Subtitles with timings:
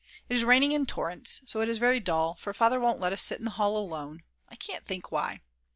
[0.27, 3.21] It is raining in torrents, so it is very dull, for Father won't let us
[3.21, 5.41] sit in the hall alone; I can't think why.